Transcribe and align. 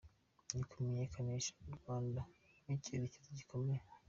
ni 0.53 0.59
ukumenyekanisha 0.65 1.51
u 1.69 1.71
Rwanda 1.77 2.21
nk’icyerekezo 2.63 3.29
gikomeye 3.39 3.83